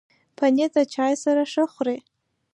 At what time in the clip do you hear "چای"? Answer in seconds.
0.93-1.13